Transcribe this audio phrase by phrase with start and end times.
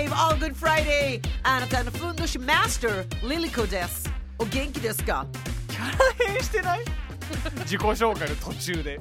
[0.00, 1.20] J-Wave All Good Friday.
[1.42, 4.10] あなたのふんどしマスターリリコです。
[4.38, 5.26] お元気ですか？
[5.68, 6.80] キャラ変してない
[7.64, 8.98] 自己紹介の途中で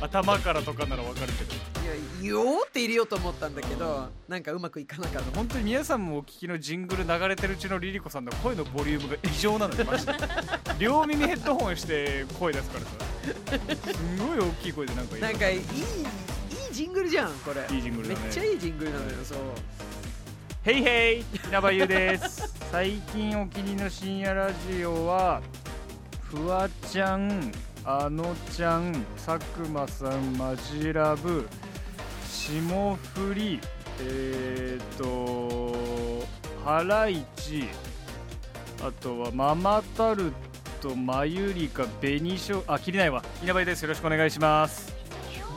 [0.00, 1.54] 頭からとかならわかるけど
[2.22, 5.36] いや、よーって入れようと思ったんだけど、なんかうまくいかなかった。
[5.38, 10.12] 本当に皆さんもお聞きのジングル流れてるうちのリリコさんの声のボリュームが異常なのよマジで
[10.78, 15.64] 両耳ヘッドホンして声出すからさすごい大きい声でなんか言うなんかいいいい
[16.72, 19.38] ジングルじゃんこれいいジングルだねめっちゃいいジングルなのよそう
[20.62, 22.54] ヘイヘイ稲葉優です。
[22.70, 25.40] 最近お気に入りの深夜ラジオは
[26.20, 27.50] フワちゃん
[27.82, 31.48] あのちゃん佐久間さんマジラブ
[32.28, 33.58] 霜降り
[34.02, 36.26] えー、と
[36.62, 37.66] ハライチ
[38.82, 40.30] あとはママタル
[40.82, 43.22] トマユリカ紅しょあ切りないわ。
[43.42, 43.82] 稲葉優です。
[43.82, 44.94] よろしくお願いします。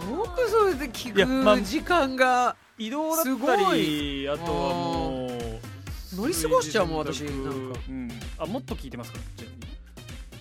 [0.10, 1.62] よくそれで聞く。
[1.62, 7.22] 時間が移動だったすごりあとはもう乗り過ごしちゃうもん私。
[7.22, 9.20] なんかうん、あもっと聞いてますか？
[9.38, 9.64] ちなみに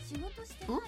[0.06, 0.82] 仕事してないの？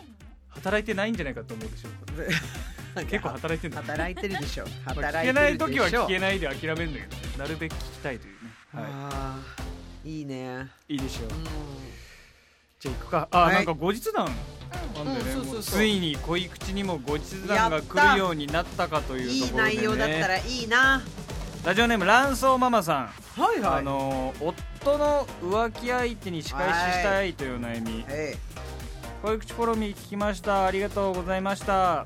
[0.51, 1.89] 働いてないんじゃないかと思うでしょ
[3.07, 4.65] 結構働いてんだ働いてるでしょ。
[4.87, 5.89] まあ働聞けないいてるでしょ。
[5.89, 8.39] 時は聞けないで諦めるんだけどなるべく聞きたいというね、
[8.73, 10.09] はあー。
[10.09, 10.21] い。
[10.23, 10.69] いね。
[10.89, 11.27] い、いいでしょう。
[11.27, 11.31] う
[12.79, 13.29] じゃあ行くか。
[13.33, 13.55] あ、はい。
[13.57, 14.29] なんか後日談。
[15.63, 21.03] ついに恋口にも後日談が来るようになったかとんいういいところで、ね、内容だったらいいな
[21.65, 23.79] ラジオネームランソーママさん、はいはい。
[23.79, 28.37] あの夫の浮気相手に仕返ししたいという悩み、え
[29.23, 30.67] 恋口フォロミー聞きました。
[30.67, 32.05] ありがとうございました。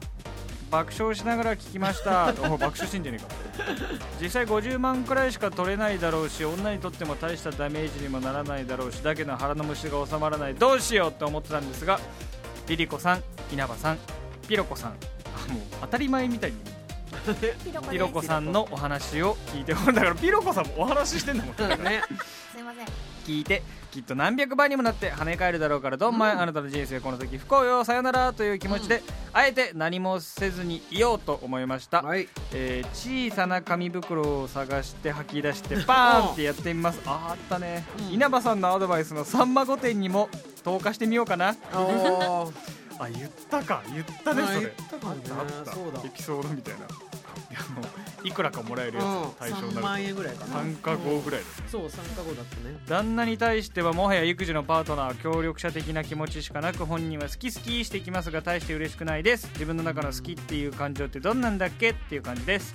[0.70, 2.28] 爆笑しながら聞きました。
[2.48, 3.74] お爆笑してんじゃねえか。
[4.22, 10.54] 実際50万くらいしか取れないだろうし女にとっても大したダメージにもならないだろうしだけど腹の虫が収まらない。
[10.54, 11.98] どうしようって思ってたんですが
[12.68, 13.98] リリコさん稲葉さん
[14.47, 14.91] ピロコさん。
[14.91, 16.78] あもう当たり前みたいに
[17.91, 18.52] ピロコさん。
[18.52, 21.54] のお話を聞いてだからピロコさんもお話ししてんだもん。
[21.58, 22.02] えね。
[22.52, 22.86] すいません
[23.26, 26.16] 聞いてきっと何百倍にもなって跳ね返るだろうからどん。
[26.16, 29.02] まい、あなたの人生この時不幸よさよならという気持ちで、
[29.34, 32.28] あえて何もせずにいようと思いました、はい。
[32.54, 37.00] えー小さな紙袋を探して吐き出してバーンってやってみます。
[37.04, 38.14] あーあったね、うん。
[38.14, 40.30] 稲葉さんのアドバイスのさんま御殿にも
[40.64, 41.54] 投下してみようかな
[42.98, 43.82] あ言ったか。
[43.92, 44.60] 言ったねあそれ。
[44.60, 45.20] 言ったかね。
[45.31, 46.00] あったそうだ。
[46.04, 46.81] エピソードみたいな。
[46.81, 47.81] いやも
[48.25, 50.53] ういくらかもらえるやうんつ対象に3万なる円ぐらいかな。
[50.54, 51.69] 参加後ぐらいだね。
[51.69, 52.76] そう参加後だったね。
[52.86, 59.48] 旦那に対してはもはや育児のパートナー協力者的な気持ちしかなく本人は好き好きしてきますが大して嬉しくないです。
[59.54, 62.75] 自分の中の好きっていう感情ってどんなんだっけっていう感じです。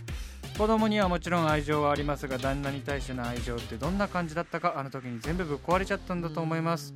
[0.57, 6.93] 子供にはもちろん愛情はありますが旦那に対しての愛情ってどんな感じだったかあの時に全部ぶっ壊れちゃったんだと思います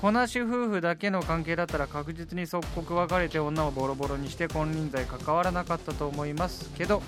[0.00, 7.02] こなし夫婦だけの関係だったら確実に即刻別れて女をボロボロにして金輪際関わらなかったと思いますけど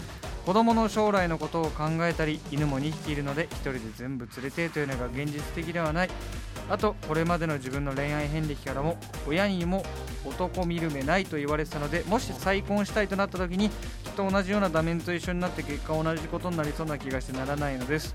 [0.46, 6.10] 子供の将来のことを考えたり犬も2匹いるので1人で全部連れてというのが現実的ではない。
[6.70, 9.82] あとこれまでの自分の恋愛遍歴からも親にも
[10.26, 13.72] 男見る目ないと言われてたのでもし再婚したいとなった時にき
[14.10, 18.14] っと同じようなダメンと一緒になって結果同じことになりそうな気がしてならないのです。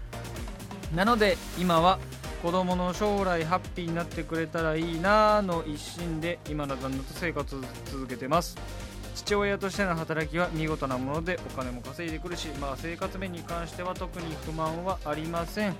[0.94, 1.97] なので今は
[2.43, 8.57] 子供の将来ハッピーになってくれたらいいなの一心で今の旦那と生活を続けてます。
[9.15, 15.75] 父親としての働きは見事なものでお金も稼いでくるし、まあ、生活面に関しては特に不満はありません。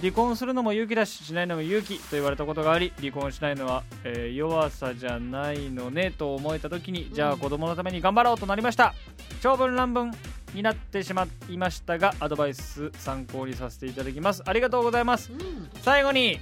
[0.00, 8.94] 離婚するのも勇気だししないのも勇気と言われたことがあり離婚しないのは、えー弱さじゃないのねと思えた時にじゃあ子供のために頑張ろうとなりました。
[9.40, 10.12] 長文乱文。
[10.56, 14.42] になってしまいましたがアドバイス参考にさせていただきます。
[14.46, 15.30] ありがとうございます。
[15.30, 15.68] うん。
[15.82, 16.40] 最後にうん。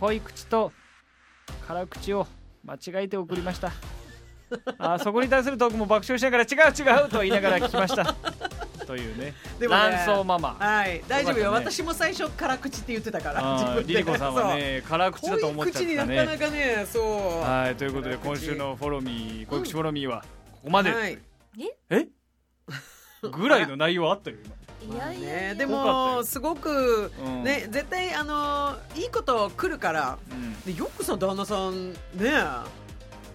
[0.00, 0.72] 濃い口と
[1.66, 2.26] 辛口を
[2.64, 3.72] 間違えて送りました。
[4.78, 8.14] あーそこに対するトークも爆笑しながら違う違うと言いながら聞きました。
[8.86, 9.34] というね。
[9.58, 10.56] でもね卵巣ママ。
[10.58, 11.02] はい。
[11.06, 11.50] 大丈夫よ。
[11.50, 11.58] ね。
[11.58, 13.92] 私も最初辛口って言ってたから自分で。
[13.92, 16.16] リリコさんはね辛口だと思っちゃったね。
[16.16, 17.40] なかなかねそう。
[17.42, 17.74] はい。
[17.74, 21.18] ということで今週のフォローミー濃い口フォローミーはここまで、はい。
[21.90, 22.08] え？
[23.22, 24.36] ぐらいの内容あったよ
[24.88, 25.54] いやいやいや。
[25.54, 30.60] ねでもすごく今、うん、ね絶対あのいいこと来るからうん。
[30.62, 31.96] でよくさ旦那さんね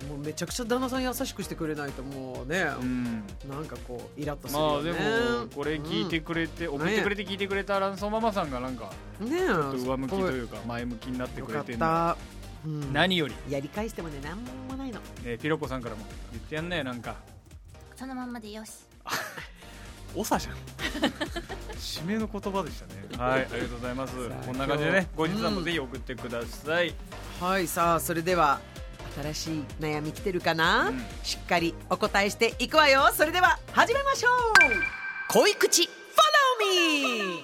[0.08, 3.24] もうめちゃくちゃ旦那さん優しくしてくれないともうね、うん。
[3.48, 4.92] なんかこうイラッとするよね。
[4.92, 12.18] まあでもこれ聞いてくれて、送ってくれて聞いてくれたランソーママさんがなんかねえちょっと上向きというか前向きになってくれてるた、
[12.66, 12.94] うん。
[12.94, 15.00] 何より、やり返してもねなんもないの。
[15.24, 17.16] ね、ピロコさんからも言ってやんねなんか。
[17.96, 18.72] そのまんまでよし
[20.16, 20.56] 長じゃん。
[21.78, 22.94] 締めの言葉でしたね。
[23.18, 24.14] はいありがとうございます。
[24.46, 26.94] こんな感じでね後日談もぜひ送ってください、
[27.40, 28.60] はいさあそれでは
[29.22, 31.02] 新しい悩み来てるかな、うん。
[31.24, 33.10] しっかりお答えしていくわよ。
[33.14, 34.32] それでは始めましょう。
[35.34, 35.90] 恋口 Follow
[36.62, 37.44] me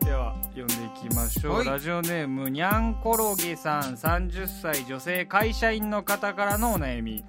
[0.00, 0.76] では読んでい
[1.10, 1.66] きましょう、はい。
[1.66, 3.82] ラジオネームにゃんころげさん。
[3.94, 7.24] 30歳女性会社員の方からのお悩み。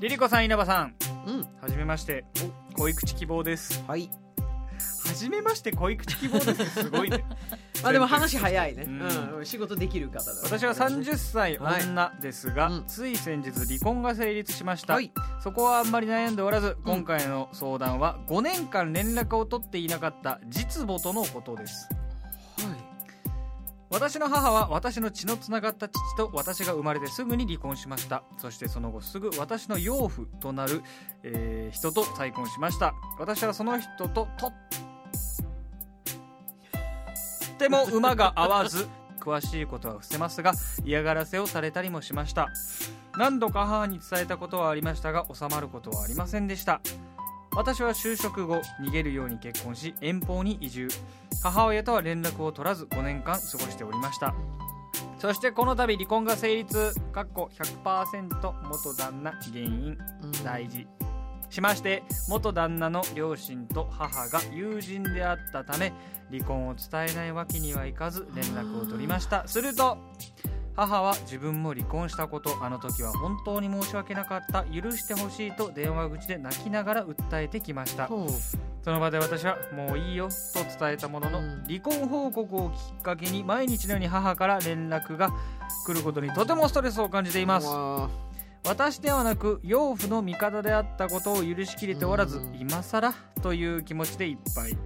[0.00, 0.94] リリコさん稲葉さん
[1.26, 1.40] うん。
[1.60, 2.24] はじめまして。
[2.76, 3.82] 恋口希望です。
[3.86, 4.10] はい。
[5.06, 7.24] はじめまして恋口希望ですすごいね。
[7.82, 9.38] まあでも話早いね、うん。
[9.38, 9.46] うん。
[9.46, 11.82] 仕事できる方だ私は30歳はい。
[11.82, 12.84] 女ですが、うん。
[12.86, 15.12] つい先日離婚が成立しました、はい。
[15.42, 21.88] そこはあんまり悩んでおらず今回の相談は5年間連絡を取っていなかった実母とのことです
[23.90, 28.22] 私の母は私の血のつながった父と私が生まれてすぐに離婚しました。
[28.38, 30.82] そしてその後すぐ私の養父となる、
[31.24, 32.94] えー人と再婚しました。
[33.18, 34.52] 私はその人ととっ
[37.58, 38.88] ても馬が合わず
[39.18, 40.54] 詳しいことは伏せますが
[40.84, 42.48] 嫌がらせをされたりもしました。
[43.18, 46.80] 何度か母に伝えたことはありましたが収まることはありませんでした。
[47.54, 50.88] 私は就職後逃げるように結婚し遠方に移住。
[51.42, 54.34] 母親とは連絡を取らず5年間過ごしておりました。
[55.18, 56.94] そしてこの度離婚が成立。
[57.12, 60.32] かっこ100%元旦那原因うん。
[60.44, 60.86] 大事。
[61.50, 65.92] しまして元旦那の両親と母が友人であったため
[66.30, 69.46] 離婚を伝えないわけにはいかず連絡を取りました。
[69.48, 69.98] すると
[70.76, 78.08] 母は自分も離婚したことあの時は本当に申し訳なかった許してほしいと電話口で泣きながら訴えてきました。
[78.82, 81.64] その場で私はもういいよと伝えたものの、うん。
[81.66, 85.30] 離婚報告をきっかけに毎日のように母から連絡が
[85.84, 87.66] 来ることにとてもストレスを感じています。
[87.66, 88.08] わ
[88.66, 92.56] 私ではなく養父の味方であったことを許しきれておらずうん。
[92.58, 93.12] 今更
[93.42, 94.76] という気持ちでいっぱい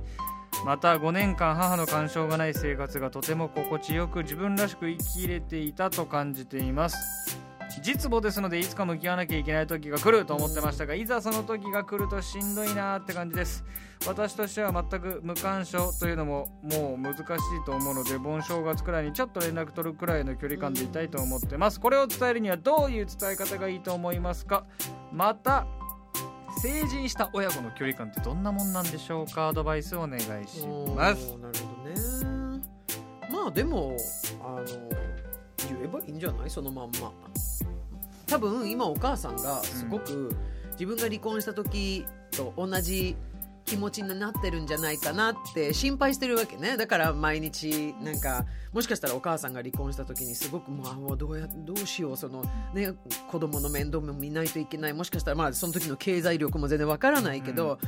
[0.65, 7.39] また5年間母の干渉がない生活がとても心地よく自分らしく生きれていたと感じています。
[7.83, 13.65] 実母ですのでいつか向き合わなきゃいけない時が来ると思ってましたがいざその時が来るとしんどいなーって感じです。
[14.07, 17.25] 私としては全く無干渉というのももう難しい
[17.67, 21.81] と思うので盆正月くらいにちょっと連絡取るくらいの距離感でいたいと思ってます。
[21.81, 24.65] これを伝えるにはどういう伝え方がいいと思いますか？
[25.13, 25.67] また
[26.65, 29.49] 成人した親子の距離感ってどんなもんなんでしょうか？
[29.49, 30.57] アドバイスをお願いします。
[30.97, 31.49] なるほど
[31.91, 32.65] ね。
[33.31, 33.95] まあでも
[34.43, 36.49] あの言えばいいんじゃない？
[36.49, 37.13] そのまんま。
[38.27, 40.35] 多分今お母さんがすごく
[40.71, 43.15] 自分が離婚した時と同じ
[43.75, 46.77] 気持ちになってるんじゃないかなって心配してるわけね。
[46.77, 52.17] だから毎日なんかもしかしたらお母さんが離婚した時にすごくもうあもうどうやどうしよう。
[52.17, 52.95] その、ね、
[53.29, 54.93] 子供の面倒も見ないといけない。
[54.93, 57.81] もしかしたらまあその時の経済力も全然わからないけど、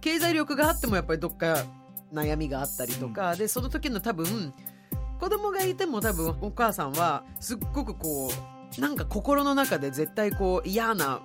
[0.00, 1.62] 経済力があってもやっぱりどっか
[2.10, 4.54] 悩みがあったりとか、でその時の多分
[5.20, 8.30] 子供がいても多分お母さんはすっごくこ
[8.78, 11.20] うなんか心の中で絶対こう嫌な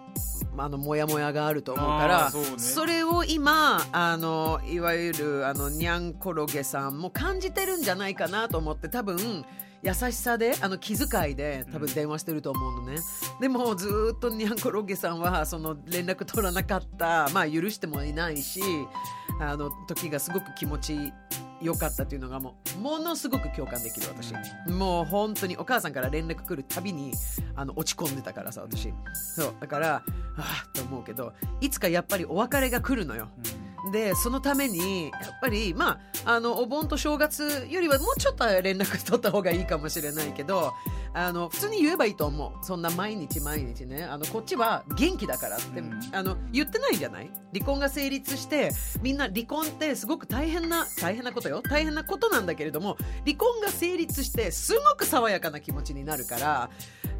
[0.62, 2.48] あのモヤモヤがあると思うからそうね。
[2.58, 9.46] それを今あのいわゆるあのにゃんころげさんも感じてるんじゃないかなと思って多分
[9.82, 13.00] 優しさであの気遣いで多分電話してると思うのね、
[13.40, 18.62] でもずーっとにゃんころげさんはその連絡取らなかったまあ許してもいないし
[19.40, 21.14] あの時がすごく気持ち
[21.62, 24.34] 良かったっていうのがもうものすごく共感できる私、
[24.72, 27.14] もう本当にお母さんから連絡来るたびに
[27.56, 28.94] あの落ち込んでたからさ私。
[29.36, 30.04] そうだからあ
[30.38, 33.30] あと思うけどいつかやっぱりお別れが来るのよ。
[33.94, 35.12] でそのためにやっ
[35.42, 40.74] ぱりまああのお盆と正月よりはもうちょっと連絡取った方がいいかもしれないけど
[41.14, 42.66] あの普通に言えばいいと思う。
[42.66, 44.04] そんな毎日毎日ね。
[44.04, 46.00] あのこっちは元気だからって、うん。
[46.14, 47.30] あの言ってないじゃない？
[47.54, 51.62] 離婚が成立してみんな離婚ってすごく大変な大変なことよ。
[51.62, 56.70] 大変なことなんだけれども離婚が成立してすごく爽やかな気持ちになるから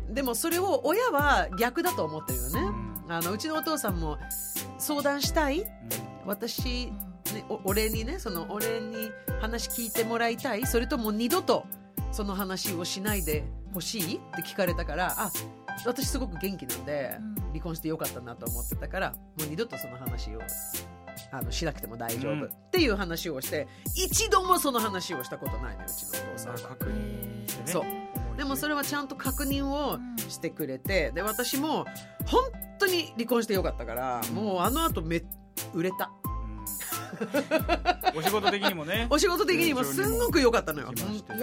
[0.10, 2.72] でもそれを親は逆だと思ってるよね、
[3.10, 4.18] あのうちのお父さんも
[4.78, 5.66] 相談したい？
[6.26, 6.94] 私、ね、
[7.50, 10.66] お俺にねその俺に話聞いてもらいたい？
[10.66, 11.66] それとも二度と
[12.12, 14.16] その話をしないでほしい？
[14.16, 15.32] って聞かれたからあ
[15.86, 17.36] 私すごく元気なんでうん。
[17.50, 20.40] 離婚してよかったなと思ってたからもう二度とその話を
[21.32, 22.44] あのしなくても大丈夫、うん。
[22.46, 26.60] っていう話をして一度もその話をしたことないのようちのお父さんは。
[26.60, 27.72] 確認してね。
[27.72, 27.84] そう。
[28.38, 29.98] でもそれはちゃんと確認を
[30.30, 31.86] してくれてで私も
[32.26, 32.44] 本
[32.78, 35.24] 当に離婚してよかったからもうあの後め
[35.74, 36.10] 売れた
[38.16, 39.08] お仕事的にもね。
[39.10, 40.88] お仕事的にもすんごく良かったのよ。
[40.88, 40.96] 本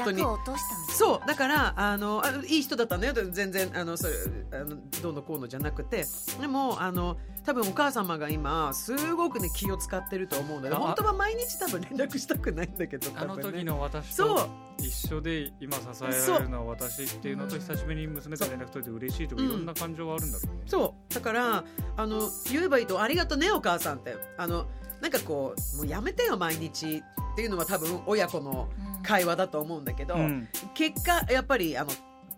[0.04, 0.21] 当に。
[0.21, 4.14] 役を落としたんですそうだからあのあいい人だったんだよ全然あのそれ
[4.52, 6.04] あのどうのこうのじゃなくて。
[6.40, 14.37] でもあの多分お母様が今すごくね気を使ってると思うのであ本当は毎日多分連絡したくないんだけどあの時の私そう。
[14.37, 19.49] と一緒で今支えられるのは私っていうのと久しぶりに娘と連絡取れて嬉しいとかうん。
[19.49, 20.62] いろんな感情があるんだろうね。
[20.66, 21.14] そう。
[21.14, 21.64] だから
[21.97, 24.16] あの言えばいいと「ありがとうねお母さん」って。
[24.37, 24.66] あの
[25.00, 30.49] なんかこうもうやめてよ毎日っていうのは多分親子のうん会話だと思うんだけど、うん。
[30.75, 31.91] 結果やっぱりあの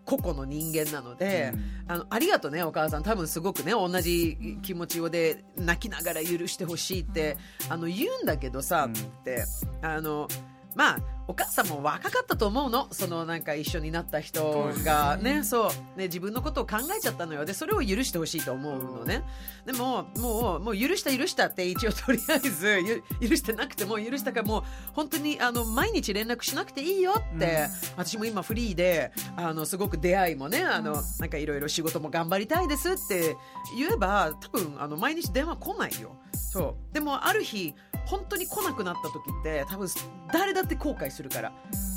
[0.05, 1.53] 個々の人間なので、
[1.87, 3.03] あのありがとうねお母さん。
[3.03, 7.39] 多分すごくね同じ気持ちをで泣きながら許してほしいって、
[7.71, 8.93] あの言うんだけどさ、うん。
[8.93, 9.45] って
[9.81, 10.29] あの
[10.75, 12.89] まあお母さんも若かったと思うの。
[12.91, 15.45] そのなんか一緒になった人がね。
[15.45, 15.99] そう。
[15.99, 17.45] ね自分のことを考えちゃったのよ。
[17.45, 19.23] でそれを許してほしいと思うのね。
[19.67, 22.81] でももうもう許した許したって一応とりあえず
[23.21, 24.63] ゆ許してなくても許したからもう
[24.95, 27.69] 本当にあの毎日連絡しなくていいよって、
[27.99, 33.37] 私も今フリーであのすごく出会いもねあのなんかいろいろ仕事も頑張りたいですって
[33.77, 36.17] 言えば多分あの毎日電話来ないよ。
[36.33, 36.95] そう。
[36.95, 37.75] でもある日
[38.09, 39.89] 本当に来なくなった時って多分
[40.33, 41.53] 誰だって後悔するから。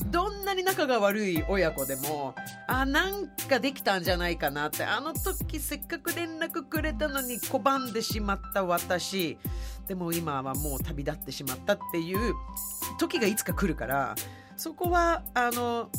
[0.08, 2.36] どんなに仲が悪い親子でも
[2.68, 4.84] あなんかできたんじゃないかなって。
[4.84, 9.38] あの時せっかく連絡くれたのに拒んでしまった私。
[9.88, 12.34] でも今はもう旅立ってしまったっていう
[13.00, 14.16] 時がいつか来るから
[14.56, 15.90] そこはあの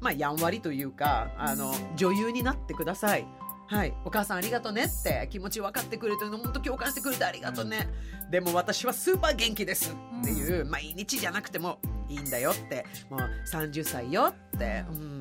[0.00, 3.26] まあやんわりというかあの女優になってください。
[3.72, 7.88] はい、お母さんありがとうねって気持ち分かってくれてるの本当共感してくれてありがとうね、
[8.30, 12.84] でも私はスーパー元気ですっていう、毎日じゃなくてもいいんだよって。
[13.08, 15.18] もう30歳よって、うん、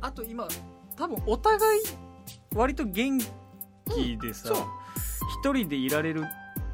[0.00, 0.46] あと今
[0.96, 1.82] 多分お互い
[2.54, 4.54] 割と元気でさ
[5.42, 6.24] 一人でいられる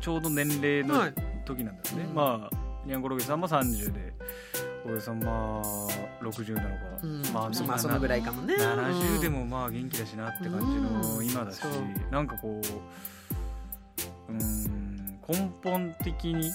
[0.00, 1.14] ちょうど年齢のはい。
[1.44, 2.14] 時なんだよね、うん。
[2.14, 2.56] まあ
[2.86, 4.12] ニャンコロゲさんも30で
[4.84, 7.22] 小江さんまあ60なのか、うん。
[7.32, 8.54] まあまあそのぐらいかもね。
[8.56, 11.26] 70でもまあ元気だしなって感じのうん。
[11.26, 11.72] 今だし、そう。
[12.10, 12.60] なんかこ
[14.28, 16.50] ううーん根本的に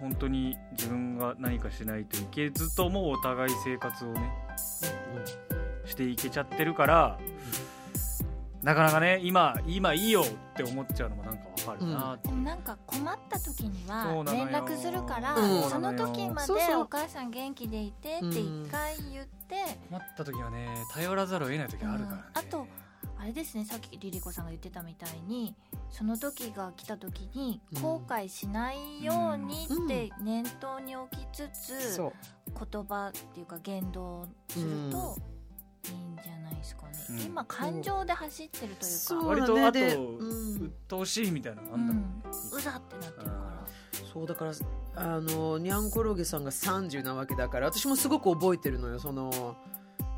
[0.00, 4.30] 本当に自分が何かしないといけずともお互い生活をね
[5.84, 7.18] していけちゃってるから、
[8.62, 10.24] なかなかね今今いいよっ
[10.54, 15.70] て思っちゃうのもなんかわかるなってでもなんか困った時には連絡するから、うん。
[15.70, 19.56] その時までお母さん元気でいてって一回言って、
[19.88, 22.38] 困った時はね頼らざるを得ない時あるからね、うん。
[22.38, 22.66] あと
[23.20, 25.56] あれですねさっきリリコさんが言ってたみたいに
[25.90, 27.82] その時が来た時にうん。
[27.82, 35.18] 後悔しないようにって念頭に置きつつ、言葉っていうか言動をすると
[37.10, 37.20] うん。
[37.20, 38.84] 今感情で走ってるというか。
[38.84, 39.28] そう。
[39.28, 40.72] 割とあと、うん。
[40.86, 42.08] 陶しいみたいなのあんだろうね、
[42.52, 43.48] うざってなってるから。
[44.12, 44.52] そうだから
[44.96, 48.98] あのにゃんころげさんが30なわけだから私もすごく覚えてるのよ。
[48.98, 49.56] その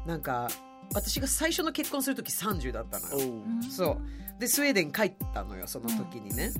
[0.06, 0.48] なんか
[0.94, 3.42] 私が最初の結婚する時30だったのよ。
[3.70, 4.40] そう。
[4.40, 6.50] でスウェーデン帰ったのよその時にね、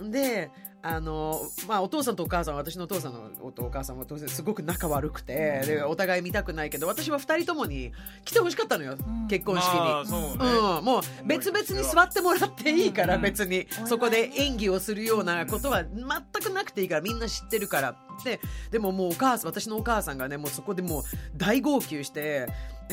[0.00, 0.50] で
[0.82, 7.92] あのまあ、お父さんとお母さん私のお父さんのおお母さんは当然すごく仲悪くて、でお互い見たくないけど私は2人ともに
[8.24, 9.28] 来てほしかったのよ、ん。
[9.28, 9.78] 結婚式に。
[9.78, 13.20] まあそうね、うん、もう別々に座ってもらっていいから、うん。
[13.20, 13.66] 別に。
[13.80, 16.06] うんそこで演技をするようなことは全
[16.42, 17.60] くなくていいからみんな知って。
[17.60, 18.40] るからで
[18.70, 21.02] でももうお母さん私のお母さんがねもうそこでもう
[21.36, 22.48] 大号泣して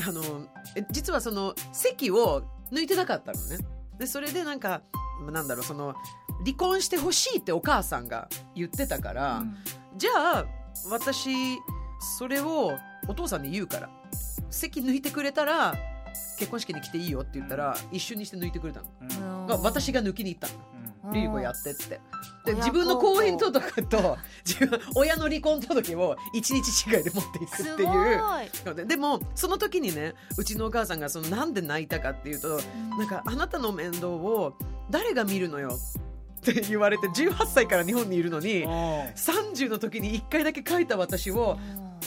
[0.07, 0.21] あの
[0.75, 3.57] え実はその席を抜いてなかったのね。
[3.97, 4.83] でそれでなんか
[5.31, 5.95] なんだろうその
[6.45, 9.55] 離婚してほしいってお母さんが言ってたから、うん。
[9.97, 10.45] じゃあ
[10.89, 11.57] 私
[12.17, 12.73] それを
[13.07, 13.89] お父さんに言うから
[14.49, 15.75] 席抜いてくれたら
[16.37, 19.47] 結婚式に来ていいよって言ったら、一緒にして抜いてくれたの、うん。
[19.47, 20.53] まあ、私が抜きに行ったの。
[21.05, 21.13] うん。
[21.13, 21.99] リリコやってって。
[22.45, 32.61] で親自分の婚姻届と 自分親の離婚届を一日違いで持っていくっていいうのででもその時にねうちのお母さんがそのなんで泣いたかっていうと
[32.97, 34.53] なんかあなたの面倒を
[34.89, 35.77] 誰が見るのよ？
[36.51, 41.57] って言われて18歳から日本にいるのに30の時に1回だけ書いた私を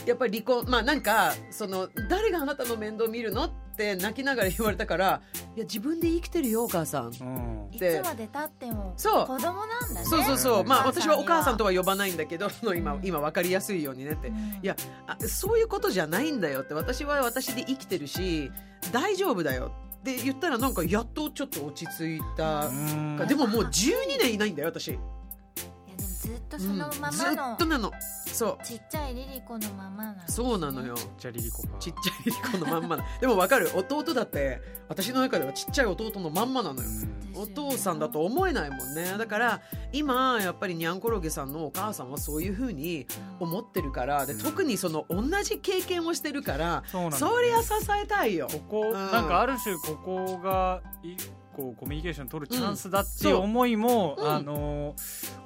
[0.07, 5.23] やっぱり離婚まあなんかその誰があなたの面倒見るのって泣きながら言われたから
[5.57, 7.07] いや自分で生きてるよお母さん。
[7.07, 7.69] うん。
[7.73, 9.27] いつまでたってもそう。
[9.27, 10.07] 子供なんだね。
[10.07, 10.69] そうそうそう、うん。
[10.69, 13.07] まあ私はお母さんとは、は呼ばないんだけど 今うん。
[13.07, 14.35] 今分かりやすいようにねって、うん。
[14.35, 16.75] いやあそういうことじゃないんだよって。
[16.75, 18.51] 私は私で生きてるし
[18.93, 23.17] 大丈夫だよって言ったらなんかやっとちょっと落ち着いた、うん。
[23.29, 24.89] でももう12年いないんだよ私。
[24.89, 27.13] いやでもずずっとそのまうん。
[27.13, 27.93] ずまのっとなの
[28.33, 28.65] そう。
[28.65, 30.95] ちっちゃいリリコのままなんですねそうなのよ。
[31.19, 31.69] じゃあリリコか。
[31.79, 32.97] ちっちゃいリリコのまんま。
[32.97, 33.71] な でもわかる。
[33.75, 36.89] 弟だって私の中ではちっちゃい弟のまんまなのよ。
[36.89, 37.43] うん。
[37.43, 39.15] お父さんだと思えないもんね。
[39.17, 39.61] だから
[39.93, 43.07] 今やっぱりにゃんころげさんのお母さんはそういうふうに
[43.39, 44.41] 思ってるからでうん。
[44.41, 47.73] 特にその同じ経験をしてるからそうなんだそりゃ支
[48.03, 48.49] えたいよ。
[48.51, 48.93] ここ、ん。
[48.93, 53.43] なんかある種ここが一個コミュニケーション取るチャンスだっていうそう。
[53.43, 54.31] 思いも、うん。
[54.31, 54.95] あの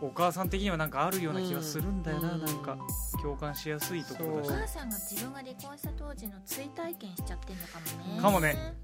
[0.01, 2.45] お母さん的にはなんかあるような気がするんだよな、うん。
[2.45, 2.77] なんか。
[3.23, 4.49] 共感しやすいところだし。
[4.49, 8.21] お母さんが自分が離婚した当時の追体験しちゃってんのかもね。
[8.21, 8.75] かもね。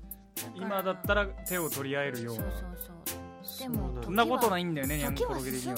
[0.55, 2.43] 今だったら手を取り合えるような。
[2.43, 3.21] そうそうそう。
[3.59, 5.76] でもそんなことないんだよねにゃんころげ的には。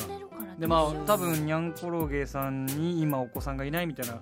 [0.59, 4.21] でまあ多うん分にゃんころげさんに今お子さんがいないみたいな、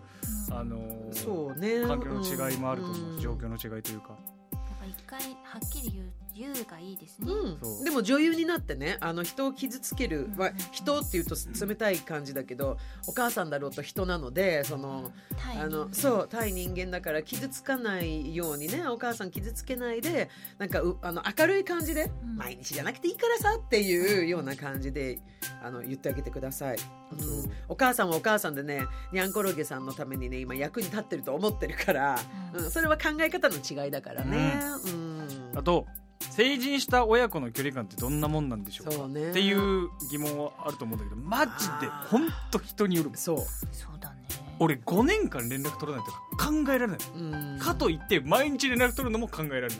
[0.52, 0.79] あの
[1.12, 1.83] そうね。
[1.87, 3.21] 環境の違いもあると思う、うん。
[3.21, 4.17] 状況の違いというか。
[4.52, 10.37] やっぱ一回はっきり言う言うがいいですね、うん、でも女優になってねあの人を傷つける、うん。
[10.37, 15.12] まあ、人っていうと冷たい感じだけどお母さんだろうと人なのでその
[15.61, 22.37] あのそう対人間だから傷つかないようにねお母さん傷つけないでなんかうあの明るい感じで、うん。
[22.37, 25.20] 毎日じゃなくていいからさっていうような感じで
[25.62, 26.78] あの言ってあげてください、
[27.12, 27.52] うん。
[27.68, 32.18] お母さんはお母さんでねにゃんころげさんのためにね今役に立ってると思ってるから、
[32.54, 32.64] うん。
[32.64, 34.54] うん、それは考え方の違いだからね、
[34.87, 35.52] うん。
[35.54, 35.87] あと
[36.31, 38.93] 成人した親子の距離感ってどんなもんなんでしょうか？
[38.93, 39.31] そうね。
[39.31, 43.39] っていう疑問はあると思うんだけどマジで本当人によるそう。
[43.73, 44.17] そうだね。
[44.59, 47.59] 俺5年間連絡取らないとか考えられない、うん。
[47.59, 49.79] かといって毎日連絡取るのも考えられない。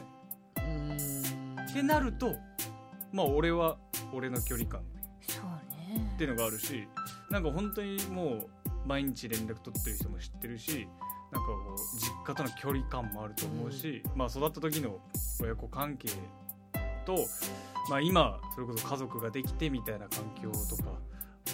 [0.67, 1.57] うん。
[1.71, 2.35] ってなると
[3.13, 3.77] まあ俺は
[4.13, 4.81] 俺の距離感。
[4.81, 4.85] っ
[5.29, 5.45] そう
[5.89, 6.15] ね。
[6.19, 6.89] ていうのがあるし
[7.31, 8.49] なんか本当にもう
[8.87, 10.89] 毎日連絡取ってる人も知ってるし
[11.33, 14.99] なんかこう実家との距離感もあると思うし、まあ育った時の
[15.41, 16.09] 親子関係
[17.05, 17.17] と、
[17.89, 20.99] まあ、今それこそ家族ができてみたいな環境とか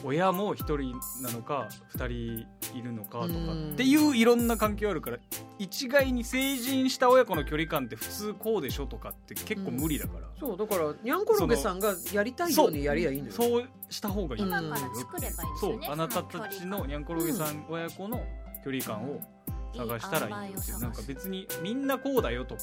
[0.04, 3.70] 親も1人なのか2人いるのかとかうん。
[3.72, 5.18] っていういろんな環境あるから
[5.58, 13.32] 一概に成人した親子の距離感って普通こうでしょとかって結構無理だから、そうだからにゃんころげさんがやりたいようにやりゃいいのよ。
[13.32, 18.22] そうした方がいい今から作ればいいですそうあなたたちのにゃんころげさん親子の
[18.64, 19.20] 距離感を
[19.76, 20.80] 探したらいいよっていう。
[20.80, 22.62] なんか別にみんなこうだよとか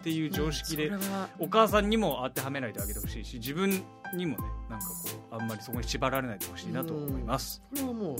[0.00, 0.90] っていう常識で
[1.38, 3.82] お母さんにも当てはめないであげてほしいし自分
[4.14, 4.92] にもねなんかこ
[5.32, 7.62] うあんまりそこに縛られないでほしいなと思います。
[7.70, 8.16] これはもう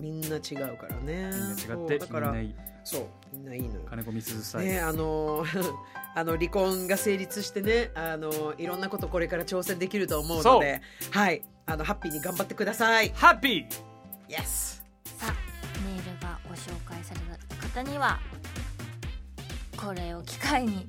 [0.00, 1.30] みんな違うからね。
[1.30, 2.54] みんな違ってだからみんないい。
[2.82, 3.82] そうみんないいのよ。
[3.88, 5.44] 金子みすずさん、ねあの
[6.14, 10.80] あの離婚が成立してねあのいろんなことこれから挑戦できると思うので
[11.10, 11.42] はい。
[11.66, 13.10] あのハッピーに頑張ってください。
[13.14, 13.66] ハッピー
[14.28, 15.34] ！Yes さあ
[15.84, 16.89] メールがご紹介
[17.70, 18.18] 方には
[19.76, 20.86] これを機会に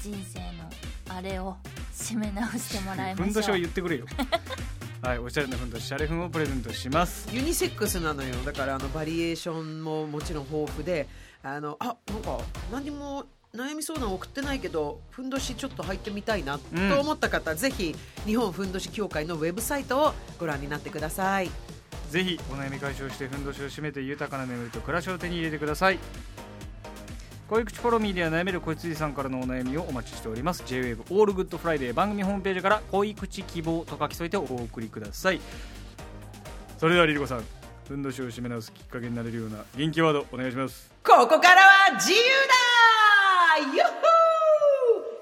[0.00, 1.56] 人生のあれを
[1.92, 3.26] 締め直してもらいましょう。
[3.26, 4.06] ふんどしを言ってくれよ。
[5.02, 7.28] はいおしゃれなふんどしシャレふんをプレゼントします。
[7.32, 8.34] ユニセックスなのよ。
[8.44, 11.08] だからあのバリエーションももちろん豊富で
[11.42, 12.38] あのあなんか
[12.70, 21.50] 何も悩み相談送ってないけどふんどしちょっと入ってみたいなうんと思った方、ぜひ日本ふんどし協会のウェブサイトをご覧になってください
[22.12, 25.98] ぜひお悩み解消してふんどしを締めて豊かな眠りと暮らしを手に入れてください。
[27.48, 30.62] 恋口フォロミーでは悩める恋辻さんからのお悩みをお待ちしております。
[30.64, 35.40] JWAVE オールグッドフライデー番組ホームページから恋口希望と書き添えてお送りください。
[36.76, 37.44] それではリリコさん
[37.88, 40.90] ふんどしを締め直すきっかけになれるような元気ワードお願いします。
[41.02, 42.24] ここからは自由だ
[43.74, 43.92] ユッホー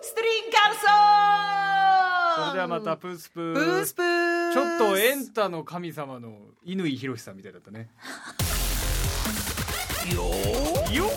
[0.03, 0.85] ストリンカルソン
[2.47, 3.55] それではまたプースプー。
[3.55, 6.37] プースプーちょっとエンタの神様の
[6.67, 7.91] 乾ひろしさんみたいだったね。
[10.13, 10.25] よ
[10.93, 11.11] よっ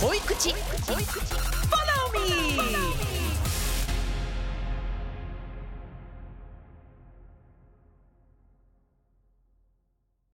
[0.00, 0.54] 恋口。
[0.86, 1.34] 恋口。
[1.70, 2.79] Follow me